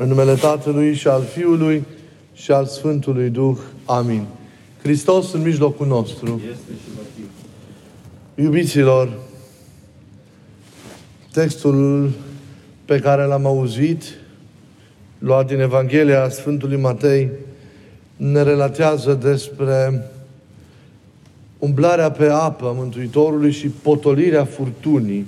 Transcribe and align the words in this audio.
În 0.00 0.08
numele 0.08 0.34
Tatălui 0.34 0.94
și 0.94 1.08
al 1.08 1.22
Fiului 1.22 1.84
și 2.32 2.50
al 2.50 2.66
Sfântului 2.66 3.28
Duh. 3.28 3.56
Amin. 3.84 4.26
Hristos 4.82 5.32
în 5.32 5.42
mijlocul 5.42 5.86
nostru. 5.86 6.40
Iubiților, 8.34 9.12
textul 11.32 12.10
pe 12.84 12.98
care 12.98 13.24
l-am 13.24 13.46
auzit, 13.46 14.02
luat 15.18 15.46
din 15.46 15.60
Evanghelia 15.60 16.28
Sfântului 16.28 16.76
Matei, 16.76 17.30
ne 18.16 18.42
relatează 18.42 19.14
despre 19.14 20.04
umblarea 21.58 22.10
pe 22.10 22.28
apă 22.28 22.66
a 22.66 22.72
Mântuitorului 22.72 23.50
și 23.50 23.68
potolirea 23.68 24.44
furtunii. 24.44 25.26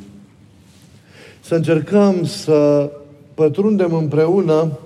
Să 1.41 1.55
încercăm 1.55 2.25
să 2.25 2.91
pătrundem 3.35 3.95
împreună 3.95 4.79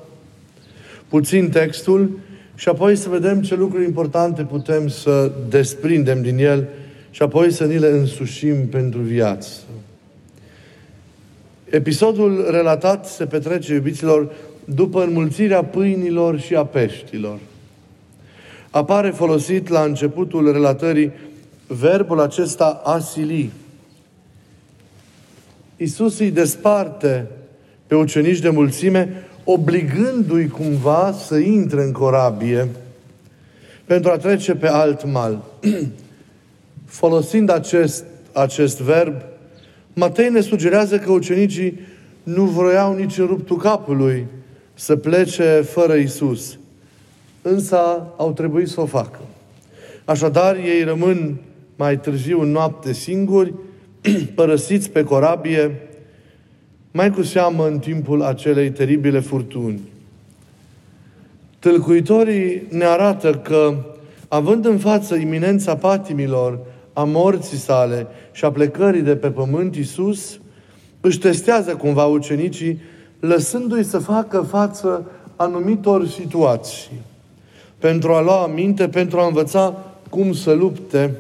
puțin 1.09 1.51
textul 1.51 2.19
și 2.55 2.69
apoi 2.69 2.97
să 2.97 3.09
vedem 3.09 3.43
ce 3.43 3.55
lucruri 3.55 3.85
importante 3.85 4.43
putem 4.43 4.89
să 4.89 5.33
desprindem 5.49 6.23
din 6.23 6.39
el 6.39 6.69
și 7.11 7.23
apoi 7.23 7.53
să 7.53 7.65
ni 7.65 7.79
le 7.79 7.89
însușim 7.89 8.69
pentru 8.69 9.01
viață. 9.01 9.51
Episodul 11.71 12.47
relatat 12.51 13.07
se 13.07 13.27
petrece, 13.27 13.75
iubiților, 13.75 14.33
după 14.65 15.03
înmulțirea 15.03 15.65
pâinilor 15.65 16.39
și 16.39 16.55
a 16.55 16.65
peștilor. 16.65 17.39
Apare 18.71 19.11
folosit 19.11 19.69
la 19.69 19.83
începutul 19.83 20.53
relatării 20.53 21.13
verbul 21.67 22.21
acesta 22.21 22.81
asili. 22.85 23.51
Iisus 25.77 26.19
îi 26.19 26.31
desparte 26.31 27.27
pe 27.87 27.95
ucenici 27.95 28.39
de 28.39 28.49
mulțime, 28.49 29.25
obligându-i 29.45 30.49
cumva 30.49 31.13
să 31.27 31.37
intre 31.37 31.83
în 31.83 31.93
corabie 31.93 32.69
pentru 33.85 34.11
a 34.11 34.17
trece 34.17 34.55
pe 34.55 34.69
alt 34.69 35.05
mal. 35.05 35.45
Folosind 36.85 37.51
acest, 37.51 38.05
acest 38.33 38.81
verb, 38.81 39.15
Matei 39.93 40.29
ne 40.29 40.41
sugerează 40.41 40.99
că 40.99 41.13
ucenicii 41.13 41.81
nu 42.23 42.45
vroiau 42.45 42.95
nici 42.95 43.19
în 43.19 43.27
ruptul 43.27 43.57
capului 43.57 44.27
să 44.75 44.97
plece 44.97 45.61
fără 45.61 45.95
Isus. 45.95 46.59
Însă 47.43 47.77
au 48.17 48.33
trebuit 48.33 48.69
să 48.69 48.81
o 48.81 48.87
facă. 48.87 49.19
Așadar, 50.05 50.57
ei 50.57 50.83
rămân 50.85 51.37
mai 51.77 52.01
târziu 52.01 52.41
în 52.41 52.51
noapte 52.51 52.93
singuri, 52.93 53.55
părăsiți 54.35 54.91
pe 54.91 55.05
corabie, 55.05 55.86
mai 56.97 57.11
cu 57.11 57.23
seamă 57.23 57.67
în 57.67 57.79
timpul 57.79 58.23
acelei 58.23 58.71
teribile 58.71 59.21
furtuni. 59.21 59.81
Tâlcuitorii 61.59 62.63
ne 62.69 62.85
arată 62.85 63.35
că, 63.35 63.75
având 64.29 64.67
în 64.67 64.79
față 64.79 65.15
iminența 65.15 65.77
patimilor, 65.77 66.59
a 66.93 67.05
morții 67.05 67.57
sale 67.57 68.07
și 68.33 68.45
a 68.45 68.51
plecării 68.51 69.01
de 69.01 69.17
pe 69.17 69.31
pământ, 69.31 69.77
Iisus 69.77 70.39
își 71.01 71.19
testează 71.19 71.75
cumva 71.75 72.05
ucenicii, 72.05 72.81
lăsându-i 73.21 73.85
să 73.85 73.99
facă 73.99 74.41
față 74.41 75.11
anumitor 75.37 76.07
situații, 76.07 77.01
pentru 77.79 78.13
a 78.13 78.21
lua 78.21 78.43
aminte, 78.43 78.89
pentru 78.89 79.19
a 79.19 79.27
învăța 79.27 79.85
cum 80.11 80.33
să 80.33 80.53
lupte, 80.53 81.15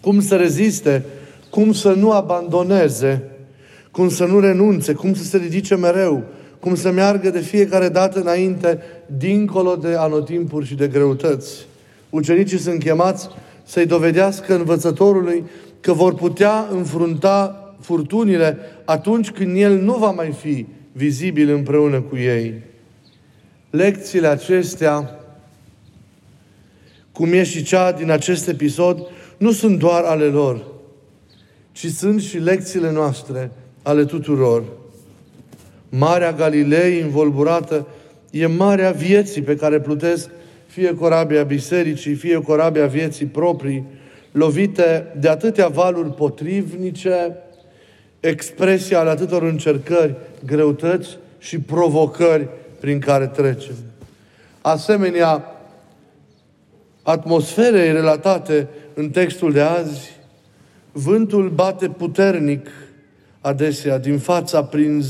cum 0.00 0.20
să 0.20 0.36
reziste, 0.36 1.04
cum 1.50 1.72
să 1.72 1.92
nu 1.92 2.12
abandoneze, 2.12 3.29
cum 4.00 4.08
să 4.08 4.24
nu 4.24 4.40
renunțe, 4.40 4.92
cum 4.92 5.14
să 5.14 5.24
se 5.24 5.36
ridice 5.36 5.76
mereu, 5.76 6.24
cum 6.60 6.74
să 6.74 6.90
meargă 6.90 7.30
de 7.30 7.40
fiecare 7.40 7.88
dată 7.88 8.20
înainte, 8.20 8.78
dincolo 9.18 9.76
de 9.76 9.94
anotimpuri 9.94 10.66
și 10.66 10.74
de 10.74 10.88
greutăți. 10.88 11.66
Ucenicii 12.10 12.58
sunt 12.58 12.82
chemați 12.82 13.28
să-i 13.64 13.86
dovedească 13.86 14.54
învățătorului 14.54 15.44
că 15.80 15.92
vor 15.92 16.14
putea 16.14 16.68
înfrunta 16.70 17.74
furtunile 17.80 18.58
atunci 18.84 19.30
când 19.30 19.56
el 19.56 19.80
nu 19.80 19.94
va 19.94 20.10
mai 20.10 20.30
fi 20.30 20.66
vizibil 20.92 21.50
împreună 21.50 22.00
cu 22.00 22.16
ei. 22.16 22.62
Lecțiile 23.70 24.26
acestea, 24.26 25.20
cum 27.12 27.32
e 27.32 27.42
și 27.42 27.62
cea 27.62 27.92
din 27.92 28.10
acest 28.10 28.48
episod, 28.48 29.06
nu 29.36 29.52
sunt 29.52 29.78
doar 29.78 30.02
ale 30.02 30.24
lor, 30.24 30.64
ci 31.72 31.86
sunt 31.86 32.20
și 32.20 32.38
lecțiile 32.38 32.92
noastre 32.92 33.50
ale 33.82 34.04
tuturor. 34.04 34.62
Marea 35.88 36.32
Galilei 36.32 37.00
învolburată 37.00 37.86
e 38.30 38.46
marea 38.46 38.90
vieții 38.90 39.42
pe 39.42 39.56
care 39.56 39.80
plutesc 39.80 40.30
fie 40.66 40.94
corabia 40.94 41.42
bisericii, 41.42 42.14
fie 42.14 42.40
corabia 42.42 42.86
vieții 42.86 43.26
proprii, 43.26 43.84
lovite 44.32 45.12
de 45.20 45.28
atâtea 45.28 45.68
valuri 45.68 46.14
potrivnice, 46.14 47.36
expresia 48.20 48.98
ale 48.98 49.10
atâtor 49.10 49.42
încercări, 49.42 50.16
greutăți 50.44 51.18
și 51.38 51.58
provocări 51.58 52.48
prin 52.80 52.98
care 52.98 53.26
trecem. 53.26 53.74
Asemenea, 54.60 55.44
atmosferei 57.02 57.92
relatate 57.92 58.68
în 58.94 59.10
textul 59.10 59.52
de 59.52 59.60
azi, 59.60 60.10
vântul 60.92 61.48
bate 61.48 61.88
puternic 61.88 62.68
adesea 63.40 63.98
din 63.98 64.18
fața, 64.18 64.64
prin, 64.64 65.02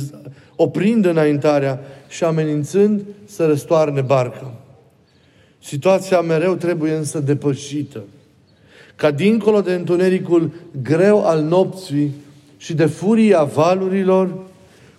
oprind 0.57 1.05
înaintarea 1.05 1.81
și 2.09 2.25
amenințând 2.25 3.03
să 3.25 3.47
răstoarne 3.47 4.01
barca. 4.01 4.55
Situația 5.63 6.21
mereu 6.21 6.55
trebuie 6.55 6.93
însă 6.93 7.21
depășită. 7.21 8.03
Ca 8.97 9.11
dincolo 9.11 9.61
de 9.61 9.75
întunericul 9.75 10.53
greu 10.83 11.27
al 11.27 11.43
nopții 11.43 12.15
și 12.57 12.75
de 12.75 12.87
furia 12.87 13.43
valurilor, 13.45 14.39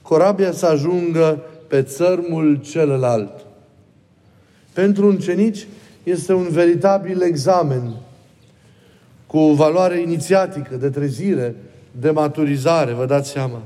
corabia 0.01 0.51
să 0.51 0.65
ajungă 0.65 1.43
pe 1.67 1.81
țărmul 1.81 2.59
celălalt. 2.63 3.45
Pentru 4.73 5.07
ucenici 5.07 5.67
este 6.03 6.33
un 6.33 6.47
veritabil 6.49 7.21
examen 7.21 7.93
cu 9.27 9.39
valoare 9.39 9.99
inițiatică, 9.99 10.75
de 10.75 10.89
trezire, 10.89 11.55
de 11.91 12.09
maturizare, 12.09 12.91
vă 12.93 13.05
dați 13.05 13.29
seama. 13.29 13.61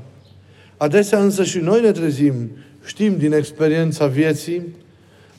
Adesea 0.76 1.18
însă 1.18 1.44
și 1.44 1.58
noi 1.58 1.80
ne 1.80 1.90
trezim, 1.90 2.50
știm 2.84 3.16
din 3.16 3.32
experiența 3.32 4.06
vieții, 4.06 4.62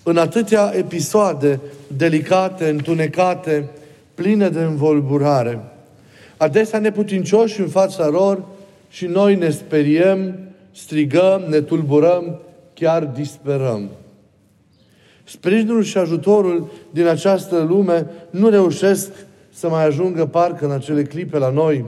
în 0.03 0.17
atâtea 0.17 0.71
episoade 0.75 1.59
delicate, 1.97 2.69
întunecate, 2.69 3.69
pline 4.15 4.49
de 4.49 4.59
învolburare. 4.59 5.59
Adesea 6.37 6.79
neputincioși 6.79 7.59
în 7.59 7.67
fața 7.67 8.07
lor 8.07 8.45
și 8.89 9.05
noi 9.05 9.35
ne 9.35 9.49
speriem, 9.49 10.39
strigăm, 10.71 11.41
ne 11.49 11.61
tulburăm, 11.61 12.39
chiar 12.73 13.03
disperăm. 13.03 13.89
Sprijinul 15.23 15.83
și 15.83 15.97
ajutorul 15.97 16.71
din 16.91 17.05
această 17.05 17.65
lume 17.69 18.05
nu 18.29 18.49
reușesc 18.49 19.11
să 19.53 19.69
mai 19.69 19.85
ajungă 19.85 20.25
parcă 20.25 20.65
în 20.65 20.71
acele 20.71 21.03
clipe 21.03 21.37
la 21.37 21.49
noi. 21.49 21.85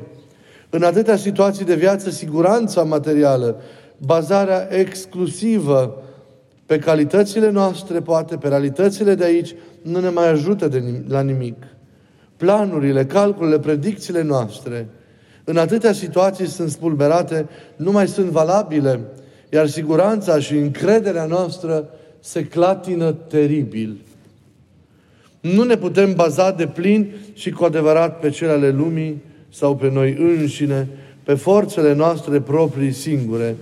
În 0.70 0.84
atâtea 0.84 1.16
situații 1.16 1.66
de 1.66 1.76
viață, 1.76 2.10
siguranța 2.10 2.84
materială, 2.84 3.62
bazarea 3.98 4.68
exclusivă 4.72 6.04
pe 6.66 6.80
calitățile 6.80 7.50
noastre, 7.50 8.00
poate 8.00 8.38
pe 8.38 8.48
realitățile 8.48 9.16
de 9.16 9.24
aici, 9.24 9.56
nu 9.82 10.00
ne 10.00 10.10
mai 10.10 10.30
ajută 10.30 10.68
de, 10.68 10.84
la 11.08 11.22
nimic. 11.22 11.64
Planurile, 12.38 13.06
calculele, 13.06 13.60
predicțiile 13.60 14.22
noastre, 14.22 14.88
în 15.44 15.58
atâtea 15.58 15.92
situații 15.92 16.48
sunt 16.48 16.70
spulberate, 16.70 17.48
nu 17.76 17.92
mai 17.92 18.08
sunt 18.08 18.30
valabile, 18.30 19.00
iar 19.50 19.68
siguranța 19.68 20.40
și 20.40 20.54
încrederea 20.54 21.26
noastră 21.26 21.90
se 22.20 22.46
clatină 22.46 23.12
teribil. 23.12 24.02
Nu 25.42 25.64
ne 25.64 25.76
putem 25.78 26.14
baza 26.14 26.52
de 26.52 26.68
plin 26.68 27.16
și 27.34 27.52
cu 27.52 27.64
adevărat 27.64 28.20
pe 28.20 28.30
cele 28.30 28.52
ale 28.52 28.70
lumii 28.70 29.24
sau 29.50 29.76
pe 29.76 29.90
noi 29.90 30.16
înșine, 30.20 30.88
pe 31.24 31.34
forțele 31.34 31.94
noastre 31.94 32.40
proprii 32.40 32.92
singure. 32.92 33.56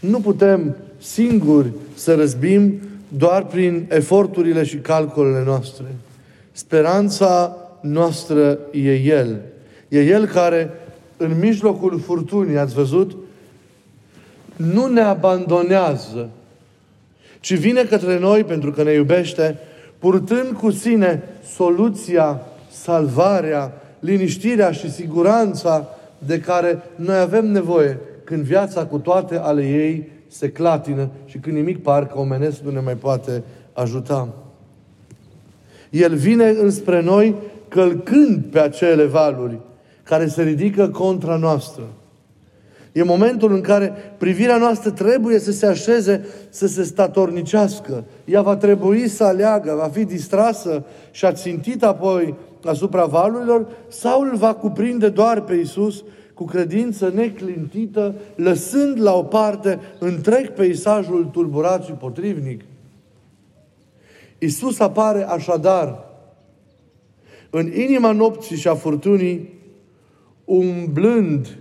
Nu 0.00 0.20
putem 0.20 0.76
singuri 0.98 1.72
să 1.94 2.14
răzbim 2.14 2.80
doar 3.08 3.46
prin 3.46 3.86
eforturile 3.88 4.64
și 4.64 4.76
calculele 4.76 5.42
noastre. 5.44 5.84
Speranța 6.52 7.56
noastră 7.80 8.58
e 8.72 8.94
El. 8.94 9.40
E 9.88 10.00
El 10.00 10.26
care, 10.26 10.70
în 11.16 11.38
mijlocul 11.38 12.00
furtunii, 12.00 12.58
ați 12.58 12.74
văzut, 12.74 13.16
nu 14.56 14.86
ne 14.86 15.00
abandonează, 15.00 16.28
ci 17.40 17.54
vine 17.54 17.84
către 17.84 18.18
noi 18.18 18.44
pentru 18.44 18.72
că 18.72 18.82
ne 18.82 18.92
iubește, 18.92 19.58
purtând 19.98 20.52
cu 20.52 20.70
sine 20.70 21.22
soluția, 21.54 22.40
salvarea, 22.70 23.72
liniștirea 24.04 24.70
și 24.70 24.90
siguranța 24.90 25.88
de 26.18 26.40
care 26.40 26.82
noi 26.96 27.18
avem 27.18 27.46
nevoie 27.46 27.98
când 28.24 28.42
viața 28.42 28.86
cu 28.86 28.98
toate 28.98 29.36
ale 29.36 29.62
ei 29.62 30.08
se 30.28 30.50
clatină 30.50 31.08
și 31.24 31.38
când 31.38 31.56
nimic 31.56 31.82
parcă 31.82 32.18
omenesc 32.18 32.60
nu 32.60 32.70
ne 32.70 32.80
mai 32.80 32.94
poate 32.94 33.42
ajuta. 33.72 34.28
El 35.90 36.14
vine 36.14 36.48
înspre 36.48 37.02
noi 37.02 37.34
călcând 37.68 38.44
pe 38.44 38.60
acele 38.60 39.04
valuri 39.04 39.58
care 40.02 40.26
se 40.26 40.42
ridică 40.42 40.88
contra 40.88 41.36
noastră. 41.36 41.82
E 42.92 43.02
momentul 43.02 43.52
în 43.52 43.60
care 43.60 43.92
privirea 44.18 44.56
noastră 44.56 44.90
trebuie 44.90 45.38
să 45.38 45.52
se 45.52 45.66
așeze, 45.66 46.26
să 46.50 46.66
se 46.66 46.82
statornicească. 46.82 48.04
Ea 48.24 48.42
va 48.42 48.56
trebui 48.56 49.08
să 49.08 49.24
aleagă, 49.24 49.74
va 49.78 49.88
fi 49.92 50.04
distrasă 50.04 50.84
și 51.10 51.26
țintit 51.32 51.82
apoi 51.82 52.34
asupra 52.64 53.04
valurilor 53.04 53.66
sau 53.88 54.20
îl 54.20 54.36
va 54.36 54.54
cuprinde 54.54 55.08
doar 55.08 55.40
pe 55.40 55.54
Isus 55.54 56.04
cu 56.34 56.44
credință 56.44 57.10
neclintită, 57.14 58.14
lăsând 58.34 59.00
la 59.00 59.14
o 59.14 59.22
parte 59.22 59.80
întreg 59.98 60.48
peisajul 60.48 61.24
tulburat 61.24 61.84
și 61.84 61.92
potrivnic. 61.92 62.60
Isus 64.38 64.78
apare 64.78 65.28
așadar 65.28 66.04
în 67.50 67.72
inima 67.72 68.12
nopții 68.12 68.56
și 68.56 68.68
a 68.68 68.74
furtunii, 68.74 69.52
umblând 70.44 71.58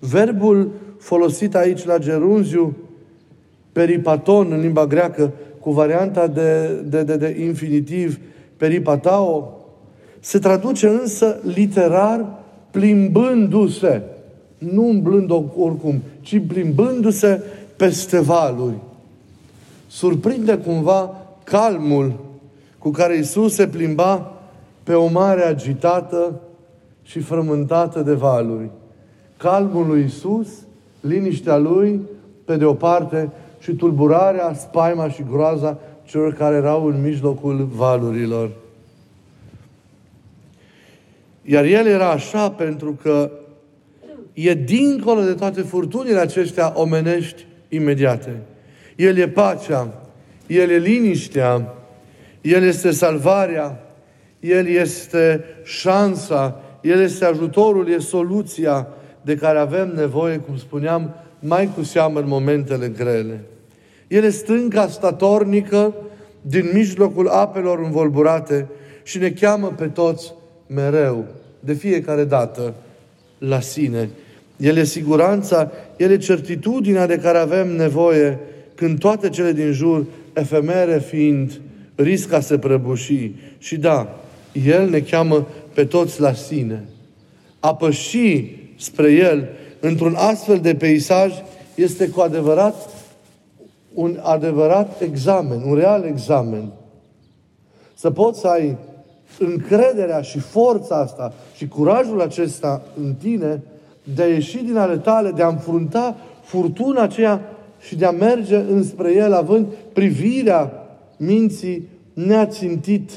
Verbul 0.00 0.70
folosit 0.98 1.54
aici 1.54 1.84
la 1.84 1.98
gerunziu, 1.98 2.76
peripaton 3.72 4.52
în 4.52 4.60
limba 4.60 4.86
greacă, 4.86 5.32
cu 5.60 5.70
varianta 5.70 6.26
de, 6.26 6.80
de, 6.84 7.02
de, 7.02 7.16
de 7.16 7.36
infinitiv, 7.40 8.18
peripatao, 8.56 9.59
se 10.20 10.38
traduce 10.38 10.86
însă 10.86 11.36
literar 11.54 12.26
plimbându-se. 12.70 14.02
Nu 14.58 14.88
umblând 14.88 15.30
oricum, 15.30 16.02
ci 16.20 16.42
plimbându-se 16.48 17.42
peste 17.76 18.20
valuri. 18.20 18.76
Surprinde 19.88 20.56
cumva 20.56 21.16
calmul 21.44 22.12
cu 22.78 22.90
care 22.90 23.16
Isus 23.16 23.54
se 23.54 23.66
plimba 23.66 24.32
pe 24.82 24.94
o 24.94 25.06
mare 25.06 25.42
agitată 25.42 26.40
și 27.02 27.18
frământată 27.18 28.00
de 28.00 28.12
valuri 28.12 28.70
calmul 29.40 29.86
lui 29.86 30.04
Isus, 30.04 30.48
liniștea 31.00 31.56
lui, 31.56 32.00
pe 32.44 32.56
de 32.56 32.64
o 32.64 32.74
parte, 32.74 33.30
și 33.60 33.72
tulburarea, 33.72 34.54
spaima 34.54 35.08
și 35.08 35.24
groaza 35.30 35.78
celor 36.04 36.34
care 36.34 36.56
erau 36.56 36.86
în 36.86 37.00
mijlocul 37.02 37.68
valurilor. 37.76 38.50
Iar 41.52 41.64
el 41.64 41.86
era 41.86 42.10
așa 42.10 42.50
pentru 42.50 42.98
că 43.02 43.30
e 44.32 44.54
dincolo 44.54 45.20
de 45.22 45.32
toate 45.32 45.60
furtunile 45.60 46.18
acestea 46.18 46.72
omenești 46.74 47.46
imediate. 47.68 48.36
El 48.96 49.16
e 49.16 49.28
pacea, 49.28 50.02
El 50.46 50.70
e 50.70 50.76
liniștea, 50.76 51.74
El 52.40 52.62
este 52.62 52.90
salvarea, 52.90 53.94
El 54.40 54.66
este 54.66 55.44
șansa, 55.64 56.60
El 56.82 57.00
este 57.00 57.24
ajutorul, 57.24 57.88
e 57.88 57.98
soluția, 57.98 58.88
de 59.22 59.34
care 59.34 59.58
avem 59.58 59.92
nevoie, 59.94 60.36
cum 60.36 60.56
spuneam, 60.56 61.14
mai 61.38 61.70
cu 61.74 61.82
seamă 61.82 62.18
în 62.18 62.28
momentele 62.28 62.88
grele. 62.88 63.44
El 64.08 64.24
este 64.24 64.38
stânca 64.42 64.88
statornică 64.88 65.94
din 66.40 66.70
mijlocul 66.72 67.28
apelor 67.28 67.78
învolburate 67.78 68.68
și 69.02 69.18
ne 69.18 69.30
cheamă 69.30 69.68
pe 69.68 69.86
toți 69.86 70.38
mereu, 70.74 71.24
de 71.60 71.72
fiecare 71.72 72.24
dată, 72.24 72.74
la 73.38 73.60
sine. 73.60 74.10
El 74.56 74.76
e 74.76 74.84
siguranța, 74.84 75.70
El 75.96 76.10
e 76.10 76.16
certitudinea 76.16 77.06
de 77.06 77.18
care 77.18 77.38
avem 77.38 77.76
nevoie 77.76 78.38
când 78.74 78.98
toate 78.98 79.28
cele 79.28 79.52
din 79.52 79.72
jur, 79.72 80.06
efemere 80.32 80.98
fiind, 80.98 81.60
risca 81.94 82.40
să 82.40 82.58
prăbuși. 82.58 83.30
Și 83.58 83.76
da, 83.76 84.20
El 84.66 84.88
ne 84.88 85.00
cheamă 85.00 85.46
pe 85.74 85.84
toți 85.84 86.20
la 86.20 86.32
sine. 86.32 86.84
A 87.60 87.74
păși 87.74 88.44
spre 88.76 89.12
El, 89.12 89.48
într-un 89.80 90.14
astfel 90.16 90.58
de 90.58 90.74
peisaj, 90.74 91.32
este 91.74 92.08
cu 92.08 92.20
adevărat 92.20 92.74
un 93.94 94.18
adevărat 94.22 95.00
examen, 95.00 95.62
un 95.62 95.74
real 95.74 96.04
examen. 96.04 96.72
Să 97.94 98.10
poți 98.10 98.40
să 98.40 98.46
ai 98.46 98.76
încrederea 99.38 100.20
și 100.20 100.38
forța 100.38 100.96
asta 100.96 101.32
și 101.56 101.68
curajul 101.68 102.20
acesta 102.20 102.82
în 103.02 103.14
tine 103.14 103.62
de 104.14 104.22
a 104.22 104.26
ieși 104.26 104.64
din 104.64 104.76
ale 104.76 104.96
tale, 104.96 105.30
de 105.30 105.42
a 105.42 105.48
înfrunta 105.48 106.16
furtuna 106.42 107.02
aceea 107.02 107.40
și 107.80 107.96
de 107.96 108.04
a 108.04 108.10
merge 108.10 108.56
înspre 108.56 109.14
El, 109.14 109.32
având 109.32 109.66
privirea 109.92 110.72
minții 111.16 111.88
neațintit, 112.12 113.10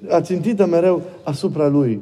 neațintită 0.00 0.66
mereu 0.66 1.02
asupra 1.22 1.68
Lui. 1.68 2.00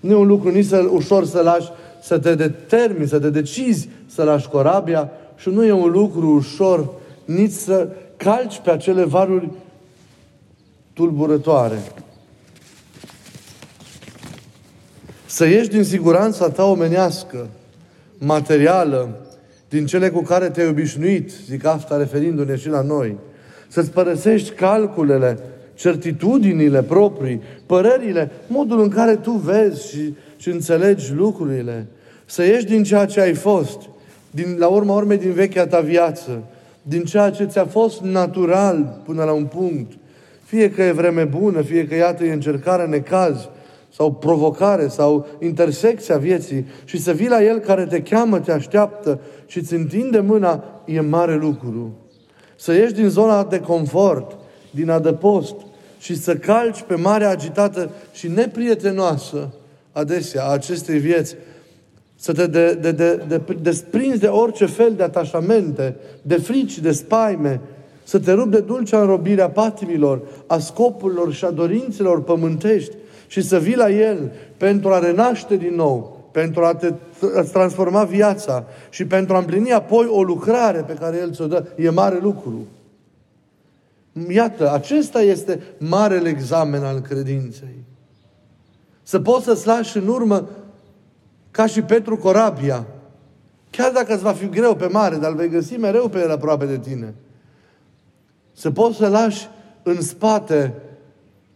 Nu 0.00 0.10
e 0.10 0.14
un 0.14 0.26
lucru 0.26 0.50
nici 0.50 0.64
să, 0.64 0.88
ușor 0.92 1.24
să 1.24 1.40
lași, 1.40 1.68
să 2.02 2.18
te 2.18 2.34
determini, 2.34 3.08
să 3.08 3.18
te 3.18 3.30
decizi 3.30 3.88
să 4.06 4.22
lași 4.22 4.48
corabia 4.48 5.10
și 5.36 5.48
nu 5.48 5.64
e 5.64 5.72
un 5.72 5.90
lucru 5.90 6.34
ușor 6.34 6.90
nici 7.24 7.50
să 7.50 7.88
calci 8.16 8.60
pe 8.64 8.70
acele 8.70 9.04
varuri 9.04 9.48
tulburătoare. 10.94 11.78
Să 15.26 15.46
ieși 15.46 15.68
din 15.68 15.84
siguranța 15.84 16.50
ta 16.50 16.64
omenească, 16.64 17.48
materială, 18.18 19.26
din 19.68 19.86
cele 19.86 20.10
cu 20.10 20.22
care 20.22 20.50
te-ai 20.50 20.68
obișnuit, 20.68 21.30
zic 21.46 21.64
asta 21.64 21.96
referindu-ne 21.96 22.56
și 22.56 22.68
la 22.68 22.82
noi. 22.82 23.16
Să-ți 23.68 23.90
părăsești 23.90 24.50
calculele, 24.50 25.38
certitudinile 25.74 26.82
proprii, 26.82 27.40
părerile, 27.66 28.30
modul 28.46 28.82
în 28.82 28.88
care 28.88 29.16
tu 29.16 29.30
vezi 29.30 29.88
și, 29.88 30.14
și 30.36 30.48
înțelegi 30.48 31.12
lucrurile. 31.12 31.86
Să 32.24 32.42
ieși 32.42 32.64
din 32.64 32.82
ceea 32.82 33.06
ce 33.06 33.20
ai 33.20 33.34
fost, 33.34 33.78
din, 34.30 34.56
la 34.58 34.66
urma 34.66 34.94
urmei 34.94 35.18
din 35.18 35.32
vechea 35.32 35.66
ta 35.66 35.80
viață, 35.80 36.42
din 36.82 37.04
ceea 37.04 37.30
ce 37.30 37.44
ți-a 37.44 37.66
fost 37.66 38.00
natural 38.00 39.00
până 39.04 39.24
la 39.24 39.32
un 39.32 39.44
punct. 39.44 39.92
Fie 40.44 40.70
că 40.70 40.82
e 40.82 40.92
vreme 40.92 41.24
bună, 41.24 41.62
fie 41.62 41.86
că 41.86 41.94
iată 41.94 42.24
e 42.24 42.32
încercare, 42.32 42.86
necaz, 42.86 43.48
sau 43.96 44.12
provocare, 44.12 44.88
sau 44.88 45.26
intersecția 45.40 46.16
vieții 46.16 46.66
și 46.84 46.98
să 46.98 47.12
vii 47.12 47.28
la 47.28 47.42
El 47.42 47.58
care 47.58 47.86
te 47.86 48.02
cheamă, 48.02 48.40
te 48.40 48.52
așteaptă 48.52 49.20
și 49.46 49.58
îți 49.58 49.74
întinde 49.74 50.20
mâna, 50.20 50.64
e 50.84 51.00
mare 51.00 51.34
lucru. 51.36 51.98
Să 52.56 52.72
ieși 52.72 52.92
din 52.92 53.08
zona 53.08 53.44
de 53.44 53.58
confort, 53.60 54.36
din 54.70 54.90
adăpost 54.90 55.54
și 55.98 56.16
să 56.16 56.36
calci 56.36 56.82
pe 56.82 56.94
marea 56.94 57.30
agitată 57.30 57.90
și 58.12 58.28
neprietenoasă 58.28 59.52
adesea 59.92 60.44
a 60.44 60.52
acestei 60.52 60.98
vieți, 60.98 61.36
să 62.14 62.32
te 62.32 62.46
de, 62.46 62.74
de, 62.74 62.92
de, 62.92 63.22
de, 63.28 63.40
desprinzi 63.62 64.18
de 64.18 64.26
orice 64.26 64.66
fel 64.66 64.94
de 64.94 65.02
atașamente, 65.02 65.96
de 66.22 66.36
frici, 66.36 66.78
de 66.78 66.92
spaime, 66.92 67.60
să 68.04 68.18
te 68.18 68.32
rupi 68.32 68.50
de 68.50 68.60
dulcea 68.60 69.00
înrobire 69.00 69.42
a 69.42 69.50
patimilor, 69.50 70.20
a 70.46 70.58
scopurilor 70.58 71.32
și 71.32 71.44
a 71.44 71.50
dorințelor 71.50 72.22
pământești 72.22 72.96
și 73.26 73.42
să 73.42 73.58
vii 73.58 73.76
la 73.76 73.90
El 73.90 74.32
pentru 74.56 74.92
a 74.92 74.98
renaște 74.98 75.56
din 75.56 75.74
nou, 75.74 76.24
pentru 76.30 76.64
a 76.64 76.74
te 76.74 76.92
a 77.36 77.40
transforma 77.40 78.04
viața 78.04 78.64
și 78.90 79.06
pentru 79.06 79.34
a 79.34 79.38
împlini 79.38 79.72
apoi 79.72 80.06
o 80.06 80.22
lucrare 80.22 80.80
pe 80.80 80.94
care 80.94 81.16
El 81.16 81.32
ți-o 81.32 81.46
dă. 81.46 81.64
E 81.76 81.90
mare 81.90 82.18
lucru. 82.22 82.66
Iată, 84.28 84.72
acesta 84.72 85.20
este 85.20 85.60
marele 85.78 86.28
examen 86.28 86.82
al 86.82 87.00
credinței. 87.00 87.84
Să 89.02 89.20
poți 89.20 89.44
să-ți 89.44 89.66
lași 89.66 89.96
în 89.96 90.08
urmă 90.08 90.48
ca 91.50 91.66
și 91.66 91.82
Petru 91.82 92.16
corabia. 92.16 92.86
Chiar 93.70 93.92
dacă 93.92 94.14
îți 94.14 94.22
va 94.22 94.32
fi 94.32 94.48
greu 94.48 94.74
pe 94.74 94.86
mare, 94.86 95.16
dar 95.16 95.30
îl 95.30 95.36
vei 95.36 95.48
găsi 95.48 95.76
mereu 95.76 96.08
pe 96.08 96.18
el 96.18 96.30
aproape 96.30 96.66
de 96.66 96.78
tine. 96.78 97.14
Să 98.54 98.70
poți 98.70 98.96
să 98.96 99.08
lași 99.08 99.48
în 99.82 100.00
spate 100.00 100.74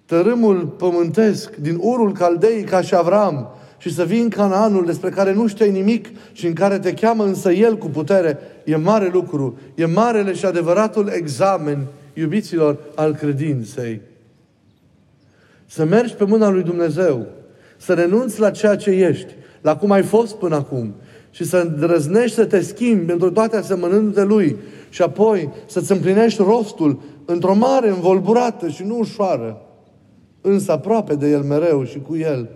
tărâmul 0.05 0.67
pământesc 0.67 1.57
din 1.57 1.79
urul 1.81 2.13
caldei 2.13 2.63
ca 2.63 2.81
și 2.81 2.95
Avram 2.95 3.49
și 3.79 3.95
să 3.95 4.05
vii 4.05 4.21
în 4.21 4.29
Canaanul 4.29 4.87
despre 4.87 5.11
care 5.11 5.33
nu 5.33 5.47
știi 5.47 5.71
nimic 5.71 6.09
și 6.33 6.47
în 6.47 6.53
care 6.53 6.79
te 6.79 6.95
cheamă 6.95 7.25
însă 7.25 7.53
El 7.53 7.77
cu 7.77 7.87
putere, 7.87 8.39
e 8.65 8.77
mare 8.77 9.11
lucru. 9.13 9.59
E 9.75 9.85
marele 9.85 10.33
și 10.33 10.45
adevăratul 10.45 11.09
examen 11.09 11.87
iubiților, 12.15 12.79
al 12.95 13.15
credinței. 13.15 14.01
Să 15.67 15.85
mergi 15.85 16.15
pe 16.15 16.25
mâna 16.25 16.49
lui 16.49 16.63
Dumnezeu, 16.63 17.27
să 17.77 17.95
renunți 17.95 18.41
la 18.41 18.51
ceea 18.51 18.77
ce 18.77 18.91
ești, 18.91 19.35
la 19.61 19.77
cum 19.77 19.91
ai 19.91 20.03
fost 20.03 20.35
până 20.35 20.55
acum 20.55 20.95
și 21.31 21.45
să 21.45 21.57
îndrăznești 21.57 22.35
să 22.35 22.45
te 22.45 22.61
schimbi 22.61 23.05
pentru 23.05 23.31
toate 23.31 23.57
asemănându-te 23.57 24.23
Lui 24.23 24.57
și 24.89 25.03
apoi 25.03 25.49
să-ți 25.67 25.93
împlinești 25.93 26.43
rostul 26.43 27.01
într-o 27.25 27.55
mare 27.55 27.89
învolburată 27.89 28.69
și 28.69 28.83
nu 28.83 28.99
ușoară, 28.99 29.61
însă 30.41 30.73
aproape 30.73 31.15
de 31.15 31.29
El 31.31 31.43
mereu 31.43 31.85
și 31.85 32.01
cu 32.07 32.17
El, 32.17 32.49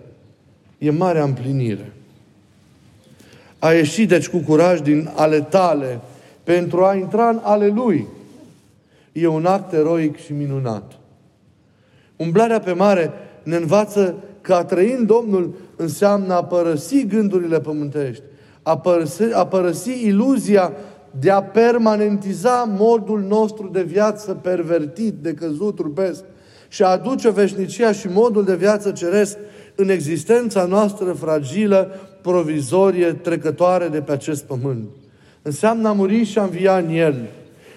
e 0.77 0.91
marea 0.91 1.23
împlinire. 1.23 1.93
A 3.59 3.71
ieși 3.71 4.05
deci 4.05 4.29
cu 4.29 4.37
curaj 4.37 4.81
din 4.81 5.09
ale 5.15 5.41
tale 5.41 5.99
pentru 6.43 6.83
a 6.83 6.95
intra 6.95 7.29
în 7.29 7.39
ale 7.41 7.67
lui. 7.67 8.07
E 9.11 9.27
un 9.27 9.45
act 9.45 9.73
eroic 9.73 10.17
și 10.17 10.33
minunat. 10.33 10.91
Umblarea 12.15 12.59
pe 12.59 12.73
mare 12.73 13.11
ne 13.43 13.55
învață 13.55 14.15
că 14.41 14.53
a 14.53 14.63
trăi 14.63 14.91
în 14.91 15.05
Domnul 15.05 15.53
înseamnă 15.75 16.33
a 16.33 16.43
părăsi 16.43 17.07
gândurile 17.07 17.59
pământești, 17.59 18.23
a 18.63 18.77
părăsi, 18.77 19.23
a 19.33 19.45
părăsi 19.45 20.05
iluzia 20.05 20.73
de 21.19 21.31
a 21.31 21.43
permanentiza 21.43 22.73
modul 22.77 23.21
nostru 23.21 23.67
de 23.67 23.83
viață 23.83 24.33
pervertit, 24.41 25.13
de 25.13 25.33
căzut, 25.33 25.79
rupesc, 25.79 26.23
și 26.67 26.83
a 26.83 26.87
aduce 26.87 27.29
veșnicia 27.29 27.91
și 27.91 28.07
modul 28.07 28.43
de 28.43 28.55
viață 28.55 28.91
ceresc 28.91 29.37
în 29.75 29.89
existența 29.89 30.65
noastră 30.65 31.13
fragilă, 31.13 31.91
provizorie, 32.21 33.13
trecătoare 33.13 33.87
de 33.87 34.01
pe 34.01 34.11
acest 34.11 34.43
pământ. 34.43 34.89
Înseamnă 35.41 35.87
a 35.87 35.91
muri 35.91 36.23
și 36.23 36.39
a 36.39 36.43
învia 36.43 36.77
în 36.77 36.89
El. 36.89 37.29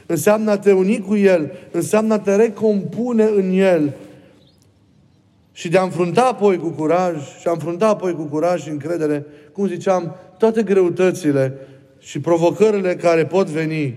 Înseamnă 0.06 0.50
a 0.50 0.58
te 0.58 0.72
uni 0.72 0.98
cu 0.98 1.16
El. 1.16 1.52
Înseamnă 1.70 2.14
a 2.14 2.18
te 2.18 2.36
recompune 2.36 3.24
în 3.24 3.50
El. 3.52 3.94
Și 5.52 5.68
de 5.68 5.78
a 5.78 5.82
înfrunta 5.82 6.22
apoi 6.22 6.56
cu 6.56 6.68
curaj, 6.68 7.16
și 7.40 7.48
a 7.48 7.50
înfrunta 7.50 7.88
apoi 7.88 8.14
cu 8.14 8.22
curaj 8.22 8.62
și 8.62 8.68
încredere, 8.68 9.26
cum 9.52 9.66
ziceam, 9.66 10.16
toate 10.38 10.62
greutățile 10.62 11.54
și 11.98 12.20
provocările 12.20 12.94
care 12.94 13.24
pot 13.24 13.46
veni, 13.46 13.94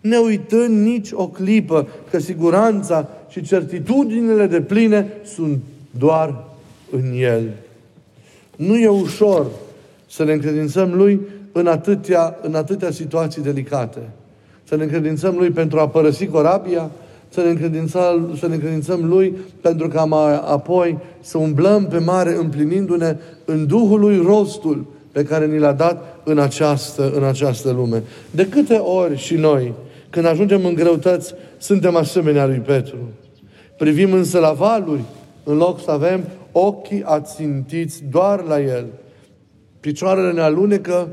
ne 0.00 0.16
uitând 0.16 0.86
nici 0.86 1.08
o 1.12 1.28
clipă 1.28 1.88
că 2.10 2.18
siguranța 2.18 3.08
și 3.28 3.42
certitudinile 3.42 4.46
de 4.46 4.60
pline 4.60 5.06
sunt 5.34 5.58
doar 5.98 6.44
în 6.90 7.12
El. 7.14 7.42
Nu 8.56 8.76
e 8.76 8.88
ușor 8.88 9.46
să 10.10 10.24
ne 10.24 10.32
încredințăm 10.32 10.94
Lui 10.94 11.20
în 11.52 11.66
atâtea, 11.66 12.38
în 12.42 12.54
atâtea 12.54 12.90
situații 12.90 13.42
delicate. 13.42 13.98
Să 14.64 14.76
ne 14.76 14.82
încredințăm 14.82 15.34
Lui 15.36 15.50
pentru 15.50 15.78
a 15.78 15.88
părăsi 15.88 16.26
corabia, 16.26 16.90
să 17.28 17.40
ne 17.40 17.48
încredințăm, 17.48 18.36
să 18.38 18.46
ne 18.46 18.54
încredințăm 18.54 19.04
Lui 19.04 19.36
pentru 19.60 19.88
ca 19.88 20.04
mai 20.04 20.34
apoi 20.34 20.98
să 21.20 21.38
umblăm 21.38 21.86
pe 21.86 21.98
mare 21.98 22.36
împlinindu-ne 22.36 23.16
în 23.44 23.66
Duhul 23.66 24.00
Lui 24.00 24.18
rostul 24.18 24.86
pe 25.16 25.24
care 25.24 25.46
ni 25.46 25.58
l-a 25.58 25.72
dat 25.72 26.20
în 26.24 26.38
această, 26.38 27.12
în 27.14 27.24
această 27.24 27.70
lume. 27.70 28.02
De 28.30 28.48
câte 28.48 28.74
ori 28.74 29.16
și 29.16 29.34
noi, 29.34 29.72
când 30.10 30.26
ajungem 30.26 30.64
în 30.64 30.74
greutăți, 30.74 31.34
suntem 31.58 31.96
asemenea 31.96 32.46
lui 32.46 32.58
Petru. 32.58 32.96
Privim 33.78 34.12
însă 34.12 34.38
la 34.38 34.52
valuri, 34.52 35.00
în 35.44 35.56
loc 35.56 35.80
să 35.80 35.90
avem 35.90 36.24
ochii 36.52 37.02
ațintiți 37.04 38.02
doar 38.10 38.42
la 38.42 38.60
El. 38.60 38.86
Picioarele 39.80 40.32
ne 40.32 40.40
alunecă 40.40 41.08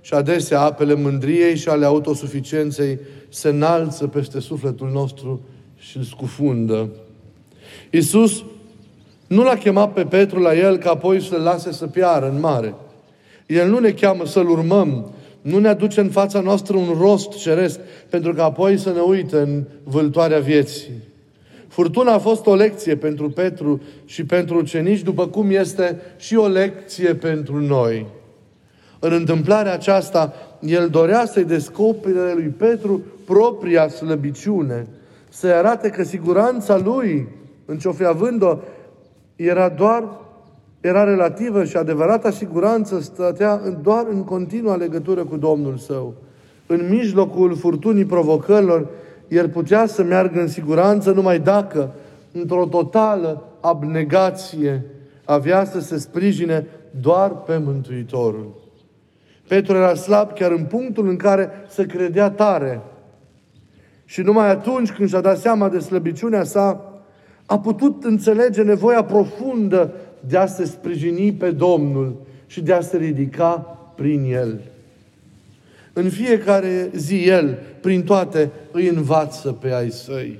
și 0.00 0.14
adesea 0.14 0.60
apele 0.60 0.94
mândriei 0.94 1.56
și 1.56 1.68
ale 1.68 1.84
autosuficienței 1.84 2.98
se 3.28 3.48
înalță 3.48 4.06
peste 4.06 4.40
sufletul 4.40 4.90
nostru 4.92 5.40
și 5.76 5.96
îl 5.96 6.02
scufundă. 6.02 6.88
Iisus 7.90 8.44
nu 9.26 9.42
l-a 9.42 9.56
chemat 9.56 9.92
pe 9.92 10.04
Petru 10.04 10.40
la 10.40 10.54
el 10.54 10.76
ca 10.76 10.90
apoi 10.90 11.22
să-l 11.22 11.40
lase 11.40 11.72
să 11.72 11.86
piară 11.86 12.28
în 12.28 12.40
mare. 12.40 12.74
El 13.48 13.68
nu 13.68 13.78
ne 13.78 13.90
cheamă 13.90 14.26
să-l 14.26 14.48
urmăm, 14.48 15.12
nu 15.40 15.58
ne 15.58 15.68
aduce 15.68 16.00
în 16.00 16.08
fața 16.08 16.40
noastră 16.40 16.76
un 16.76 16.96
rost 17.00 17.30
ceresc, 17.30 17.80
pentru 18.10 18.34
că 18.34 18.42
apoi 18.42 18.78
să 18.78 18.92
ne 18.92 19.00
uite 19.00 19.36
în 19.36 19.64
vâltoarea 19.84 20.38
vieții. 20.38 20.90
Furtuna 21.68 22.12
a 22.12 22.18
fost 22.18 22.46
o 22.46 22.54
lecție 22.54 22.96
pentru 22.96 23.30
Petru 23.30 23.80
și 24.04 24.24
pentru 24.24 24.56
ucenici, 24.56 25.02
după 25.02 25.26
cum 25.26 25.50
este 25.50 26.00
și 26.16 26.36
o 26.36 26.46
lecție 26.46 27.14
pentru 27.14 27.60
noi. 27.60 28.06
În 28.98 29.12
întâmplarea 29.12 29.72
aceasta, 29.72 30.34
el 30.60 30.88
dorea 30.88 31.26
să-i 31.26 31.44
descopere 31.44 32.32
lui 32.34 32.54
Petru 32.56 33.02
propria 33.24 33.88
slăbiciune, 33.88 34.86
să-i 35.28 35.52
arate 35.52 35.88
că 35.88 36.02
siguranța 36.02 36.76
lui, 36.76 37.28
în 37.64 37.78
ce 37.78 37.88
o 37.88 37.92
fi 37.92 38.04
având-o, 38.04 38.58
era 39.36 39.68
doar 39.68 40.04
era 40.80 41.04
relativă 41.04 41.64
și 41.64 41.76
adevărata 41.76 42.30
siguranță 42.30 43.00
stătea 43.00 43.60
doar 43.82 44.06
în 44.10 44.24
continua 44.24 44.76
legătură 44.76 45.24
cu 45.24 45.36
Domnul 45.36 45.76
său. 45.76 46.14
În 46.66 46.88
mijlocul 46.90 47.56
furtunii 47.56 48.04
provocărilor, 48.04 48.88
el 49.28 49.48
putea 49.48 49.86
să 49.86 50.02
meargă 50.02 50.40
în 50.40 50.48
siguranță 50.48 51.10
numai 51.10 51.38
dacă, 51.38 51.94
într-o 52.32 52.66
totală 52.66 53.42
abnegație, 53.60 54.84
avea 55.24 55.64
să 55.64 55.80
se 55.80 55.98
sprijine 55.98 56.66
doar 57.00 57.30
pe 57.30 57.56
Mântuitorul. 57.64 58.54
Petru 59.48 59.76
era 59.76 59.94
slab 59.94 60.32
chiar 60.32 60.50
în 60.50 60.64
punctul 60.64 61.08
în 61.08 61.16
care 61.16 61.50
se 61.68 61.86
credea 61.86 62.30
tare. 62.30 62.80
Și 64.04 64.20
numai 64.20 64.50
atunci 64.50 64.92
când 64.92 65.08
și-a 65.08 65.20
dat 65.20 65.38
seama 65.38 65.68
de 65.68 65.78
slăbiciunea 65.78 66.44
sa, 66.44 66.92
a 67.46 67.58
putut 67.58 68.04
înțelege 68.04 68.62
nevoia 68.62 69.04
profundă 69.04 69.92
de 70.28 70.36
a 70.36 70.46
se 70.46 70.64
sprijini 70.64 71.32
pe 71.32 71.50
Domnul 71.50 72.16
și 72.46 72.60
de 72.60 72.72
a 72.72 72.80
se 72.80 72.96
ridica 72.96 73.50
prin 73.96 74.32
El. 74.32 74.60
În 75.92 76.08
fiecare 76.08 76.90
zi 76.94 77.24
El, 77.28 77.58
prin 77.80 78.02
toate, 78.02 78.50
îi 78.70 78.88
învață 78.88 79.52
pe 79.52 79.72
ai 79.72 79.90
săi. 79.90 80.38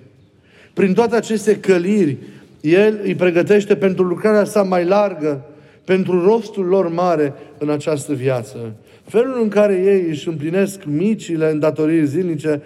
Prin 0.73 0.95
toate 0.95 1.17
aceste 1.17 1.61
căliri, 1.61 2.17
El 2.61 3.01
îi 3.03 3.15
pregătește 3.15 3.77
pentru 3.77 4.05
lucrarea 4.05 4.45
sa 4.45 4.63
mai 4.63 4.85
largă, 4.85 5.45
pentru 5.85 6.25
rostul 6.25 6.65
lor 6.65 6.89
mare 6.89 7.33
în 7.59 7.71
această 7.71 8.13
viață. 8.13 8.73
Felul 9.05 9.41
în 9.43 9.49
care 9.49 9.75
ei 9.75 10.09
își 10.09 10.29
împlinesc 10.29 10.85
micile 10.85 11.51
îndatoriri 11.51 12.07
zilnice 12.07 12.63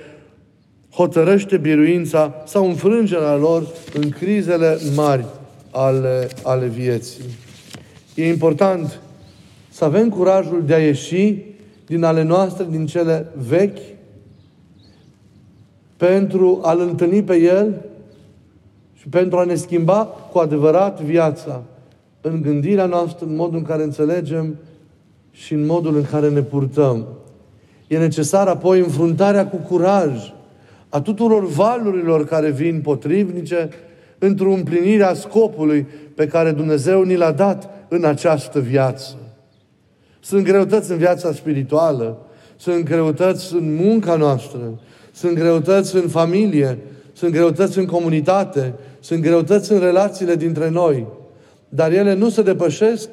hotărăște 0.90 1.56
biruința 1.56 2.42
sau 2.46 2.66
înfrângerea 2.66 3.36
lor 3.36 3.66
în 3.94 4.08
crizele 4.10 4.78
mari 4.94 5.24
ale, 5.72 6.28
ale 6.42 6.66
vieții. 6.66 7.24
E 8.14 8.28
important 8.28 9.00
să 9.68 9.84
avem 9.84 10.08
curajul 10.08 10.62
de 10.66 10.74
a 10.74 10.78
ieși 10.78 11.36
din 11.86 12.04
ale 12.04 12.22
noastre, 12.22 12.66
din 12.70 12.86
cele 12.86 13.26
vechi, 13.48 13.78
pentru 15.96 16.60
a-L 16.62 16.80
întâlni 16.80 17.22
pe 17.22 17.36
El 17.36 17.84
și 18.94 19.08
pentru 19.08 19.38
a 19.38 19.44
ne 19.44 19.54
schimba 19.54 20.04
cu 20.04 20.38
adevărat 20.38 21.00
viața 21.00 21.62
în 22.20 22.42
gândirea 22.42 22.86
noastră, 22.86 23.26
în 23.26 23.34
modul 23.34 23.58
în 23.58 23.64
care 23.64 23.82
înțelegem 23.82 24.56
și 25.30 25.52
în 25.52 25.66
modul 25.66 25.96
în 25.96 26.04
care 26.04 26.28
ne 26.30 26.42
purtăm. 26.42 27.06
E 27.86 27.98
necesar 27.98 28.48
apoi 28.48 28.78
înfruntarea 28.78 29.48
cu 29.48 29.56
curaj 29.56 30.32
a 30.88 31.00
tuturor 31.00 31.46
valurilor 31.46 32.24
care 32.24 32.50
vin 32.50 32.80
potrivnice 32.80 33.68
într-o 34.24 34.52
împlinire 34.52 35.04
a 35.04 35.14
scopului 35.14 35.86
pe 36.14 36.26
care 36.26 36.50
Dumnezeu 36.50 37.02
ni 37.02 37.16
l-a 37.16 37.32
dat 37.32 37.70
în 37.88 38.04
această 38.04 38.60
viață. 38.60 39.16
Sunt 40.20 40.44
greutăți 40.44 40.90
în 40.90 40.96
viața 40.96 41.32
spirituală, 41.32 42.18
sunt 42.56 42.84
greutăți 42.84 43.54
în 43.54 43.74
munca 43.74 44.16
noastră, 44.16 44.80
sunt 45.12 45.34
greutăți 45.34 45.96
în 45.96 46.08
familie, 46.08 46.78
sunt 47.12 47.32
greutăți 47.32 47.78
în 47.78 47.86
comunitate, 47.86 48.74
sunt 49.00 49.22
greutăți 49.22 49.72
în 49.72 49.78
relațiile 49.78 50.34
dintre 50.34 50.70
noi. 50.70 51.06
Dar 51.68 51.92
ele 51.92 52.14
nu 52.14 52.28
se 52.28 52.42
depășesc 52.42 53.08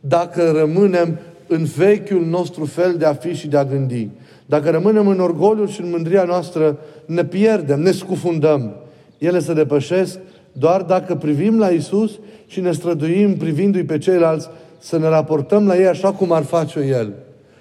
dacă 0.00 0.50
rămânem 0.50 1.18
în 1.46 1.64
vechiul 1.64 2.24
nostru 2.26 2.64
fel 2.64 2.94
de 2.98 3.04
a 3.04 3.14
fi 3.14 3.34
și 3.34 3.48
de 3.48 3.56
a 3.56 3.64
gândi. 3.64 4.08
Dacă 4.46 4.70
rămânem 4.70 5.08
în 5.08 5.20
orgoliul 5.20 5.68
și 5.68 5.80
în 5.80 5.90
mândria 5.90 6.24
noastră, 6.24 6.78
ne 7.06 7.24
pierdem, 7.24 7.80
ne 7.80 7.90
scufundăm. 7.90 8.74
Ele 9.18 9.38
se 9.38 9.52
depășesc 9.52 10.18
doar 10.58 10.82
dacă 10.82 11.14
privim 11.14 11.58
la 11.58 11.68
Isus 11.68 12.18
și 12.46 12.60
ne 12.60 12.72
străduim 12.72 13.36
privindu-i 13.36 13.84
pe 13.84 13.98
ceilalți 13.98 14.48
să 14.78 14.98
ne 14.98 15.08
raportăm 15.08 15.66
la 15.66 15.76
ei 15.76 15.86
așa 15.86 16.12
cum 16.12 16.32
ar 16.32 16.42
face 16.42 16.80
El. 16.80 17.12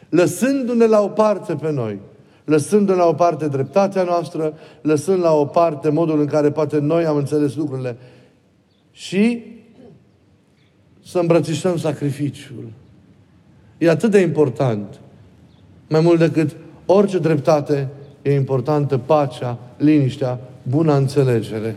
Lăsându-ne 0.10 0.86
la 0.86 1.02
o 1.02 1.08
parte 1.08 1.56
pe 1.56 1.72
noi, 1.72 2.00
lăsându-ne 2.46 2.98
la 2.98 3.08
o 3.08 3.14
parte 3.14 3.48
dreptatea 3.48 4.04
noastră, 4.04 4.54
lăsând 4.82 5.22
la 5.22 5.34
o 5.34 5.46
parte 5.46 5.90
modul 5.90 6.20
în 6.20 6.26
care 6.26 6.52
poate 6.52 6.80
noi 6.80 7.06
am 7.06 7.18
înțeles 7.18 7.56
lucrurile 7.56 7.98
și 8.92 9.44
să 11.06 11.20
îmbrățișăm 11.20 11.78
sacrificiul. 11.78 12.72
E 13.78 13.90
atât 13.90 14.12
de 14.12 14.20
important. 14.20 15.00
Mai 15.90 16.00
mult 16.00 16.20
decât 16.20 16.56
orice 16.86 17.20
dreptate, 17.20 17.88
e 18.22 18.34
importantă 18.34 18.98
pacea, 18.98 19.58
liniștea, 19.78 20.40
buna 20.64 20.96
înțelegere. 20.96 21.76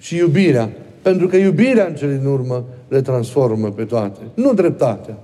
Și 0.00 0.16
iubirea. 0.16 0.70
Pentru 1.02 1.26
că 1.26 1.36
iubirea 1.36 1.86
în 1.86 1.94
cele 1.94 2.16
din 2.16 2.26
urmă 2.26 2.64
le 2.88 3.00
transformă 3.00 3.70
pe 3.70 3.84
toate. 3.84 4.20
Nu 4.34 4.54
dreptatea. 4.54 5.18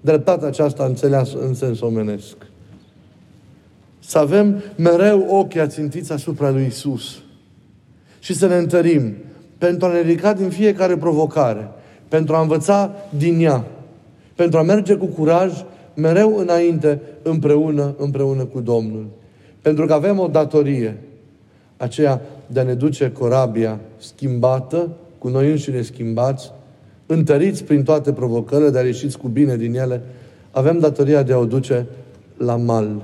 Dreptatea 0.00 0.48
aceasta 0.48 0.84
înțeleasă 0.84 1.38
în 1.38 1.54
sens 1.54 1.80
omenesc. 1.80 2.36
Să 3.98 4.18
avem 4.18 4.62
mereu 4.76 5.26
ochii 5.28 5.60
ațintiți 5.60 6.12
asupra 6.12 6.50
lui 6.50 6.66
Isus. 6.66 7.22
Și 8.18 8.34
să 8.34 8.46
ne 8.46 8.56
întărim 8.56 9.14
pentru 9.58 9.86
a 9.86 9.92
ne 9.92 10.00
ridica 10.00 10.32
din 10.32 10.48
fiecare 10.48 10.96
provocare, 10.96 11.68
pentru 12.08 12.34
a 12.34 12.40
învăța 12.40 12.94
din 13.16 13.40
ea 13.40 13.64
Pentru 14.34 14.58
a 14.58 14.62
merge 14.62 14.94
cu 14.94 15.06
curaj 15.06 15.64
mereu 15.94 16.36
înainte, 16.36 17.00
împreună, 17.22 17.94
împreună 17.98 18.44
cu 18.44 18.60
Domnul. 18.60 19.06
Pentru 19.62 19.86
că 19.86 19.92
avem 19.92 20.18
o 20.18 20.26
datorie, 20.26 20.96
aceea 21.76 22.20
de 22.46 22.60
a 22.60 22.62
ne 22.62 22.74
duce 22.74 23.12
corabia 23.12 23.80
schimbată, 23.98 24.90
cu 25.18 25.28
noi 25.28 25.50
înșine 25.50 25.82
schimbați, 25.82 26.52
întăriți 27.06 27.64
prin 27.64 27.82
toate 27.82 28.12
provocările, 28.12 28.70
dar 28.70 28.84
ieșiți 28.84 29.18
cu 29.18 29.28
bine 29.28 29.56
din 29.56 29.74
ele, 29.74 30.02
avem 30.50 30.78
datoria 30.78 31.22
de 31.22 31.32
a 31.32 31.38
o 31.38 31.44
duce 31.44 31.86
la 32.36 32.56
mal. 32.56 33.02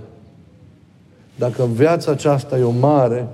Dacă 1.39 1.69
viața 1.75 2.11
aceasta 2.11 2.59
e 2.59 2.63
o 2.63 2.71
mare, 2.71 3.29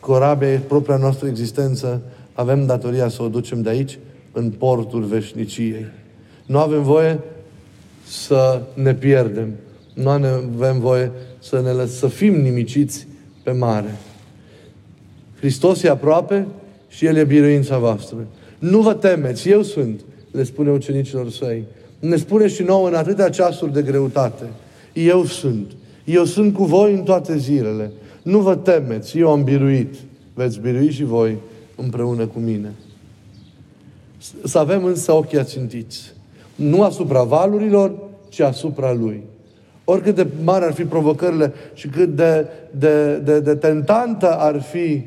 corabia 0.00 0.52
e 0.52 0.58
propria 0.58 0.96
noastră 0.96 1.28
existență, 1.28 2.00
avem 2.32 2.66
datoria 2.66 3.08
să 3.08 3.22
o 3.22 3.28
ducem 3.28 3.62
de 3.62 3.68
aici 3.68 3.98
în 4.32 4.50
portul 4.50 5.02
veșniciei. 5.02 5.86
Nu 6.46 6.58
avem 6.58 6.82
voie 6.82 7.18
să 8.06 8.62
ne 8.74 8.94
pierdem. 8.94 9.52
Nu 9.94 10.08
avem 10.08 10.80
voie 10.80 11.12
să, 11.38 11.60
ne 11.60 11.70
lăs, 11.70 11.98
să 11.98 12.06
fim 12.06 12.40
nimiciți 12.40 13.06
pe 13.42 13.50
mare. 13.50 13.94
Hristos 15.38 15.82
e 15.82 15.88
aproape 15.88 16.46
și 16.88 17.06
El 17.06 17.16
e 17.16 17.24
biruința 17.24 17.78
voastră. 17.78 18.16
Nu 18.58 18.80
vă 18.80 18.94
temeți, 18.94 19.48
eu 19.48 19.62
sunt, 19.62 20.00
le 20.30 20.42
spune 20.42 20.70
ucenicilor 20.70 21.30
săi. 21.30 21.64
Ne 21.98 22.16
spune 22.16 22.46
și 22.46 22.62
nouă 22.62 22.88
în 22.88 22.94
atâtea 22.94 23.28
ceasuri 23.28 23.72
de 23.72 23.82
greutate. 23.82 24.44
Eu 24.92 25.24
sunt. 25.24 25.70
Eu 26.04 26.24
sunt 26.24 26.54
cu 26.54 26.64
voi 26.64 26.92
în 26.92 27.02
toate 27.02 27.36
zilele. 27.36 27.90
Nu 28.22 28.38
vă 28.38 28.56
temeți, 28.56 29.18
eu 29.18 29.30
am 29.30 29.44
biruit. 29.44 29.94
Veți 30.34 30.60
birui 30.60 30.90
și 30.90 31.04
voi 31.04 31.36
împreună 31.76 32.26
cu 32.26 32.38
mine. 32.38 32.72
Să 34.44 34.58
avem 34.58 34.84
însă 34.84 35.12
ochii 35.12 35.38
ațintiți. 35.38 36.12
Nu 36.54 36.82
asupra 36.82 37.22
valurilor, 37.22 37.94
ci 38.28 38.40
asupra 38.40 38.92
Lui. 38.92 39.22
Oricât 39.84 40.14
de 40.14 40.26
mari 40.44 40.64
ar 40.64 40.72
fi 40.72 40.84
provocările 40.84 41.52
și 41.74 41.88
cât 41.88 42.16
de, 42.16 42.46
de, 42.70 43.16
de, 43.16 43.40
de 43.40 43.54
tentantă 43.54 44.38
ar 44.38 44.62
fi 44.62 45.04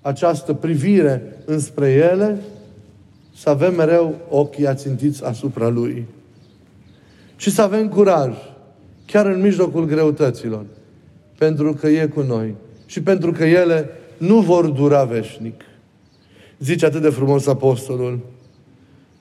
această 0.00 0.54
privire 0.54 1.22
înspre 1.44 1.90
ele, 1.90 2.38
să 3.36 3.50
avem 3.50 3.74
mereu 3.74 4.14
ochii 4.28 4.66
ațintiți 4.66 5.24
asupra 5.24 5.68
Lui. 5.68 6.06
Și 7.36 7.50
să 7.50 7.62
avem 7.62 7.88
curaj, 7.88 8.34
chiar 9.06 9.26
în 9.26 9.40
mijlocul 9.40 9.86
greutăților, 9.86 10.64
pentru 11.38 11.72
că 11.72 11.86
e 11.88 12.06
cu 12.06 12.20
noi 12.20 12.54
și 12.86 13.02
pentru 13.02 13.32
că 13.32 13.44
ele 13.44 13.88
nu 14.16 14.40
vor 14.40 14.66
dura 14.66 15.04
veșnic. 15.04 15.60
Zice 16.58 16.86
atât 16.86 17.02
de 17.02 17.08
frumos 17.08 17.46
apostolul, 17.46 18.18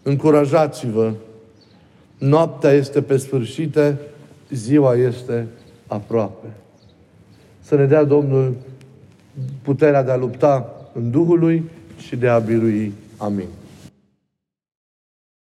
încurajați-vă, 0.04 1.14
noaptea 2.18 2.72
este 2.72 3.02
pe 3.02 3.18
sfârșite, 3.18 3.98
ziua 4.50 4.96
este 4.96 5.48
aproape. 5.88 6.48
Să 7.62 7.76
ne 7.76 7.86
dea 7.86 8.04
Domnul 8.04 8.56
puterea 9.62 10.04
de 10.04 10.12
a 10.12 10.16
lupta 10.16 10.70
în 10.94 11.12
Duhul 11.12 11.40
Lui 11.40 11.64
și 11.98 12.16
de 12.16 12.28
a 12.28 12.40
birui. 12.40 12.94
Amin. 13.18 13.48